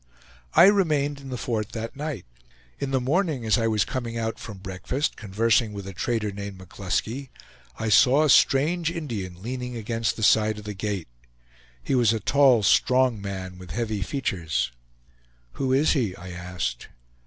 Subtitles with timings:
[0.55, 2.25] I remained in the fort that night.
[2.79, 6.57] In the morning, as I was coming out from breakfast, conversing with a trader named
[6.57, 7.29] McCluskey,
[7.77, 11.07] I saw a strange Indian leaning against the side of the gate.
[11.83, 14.71] He was a tall, strong man, with heavy features.
[15.61, 16.87] "Who is he?" I asked.